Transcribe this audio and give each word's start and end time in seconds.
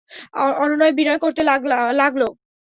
অনুনয় 0.63 0.93
বিনয় 0.97 1.19
করতে 1.19 1.41
লাগল। 1.93 2.21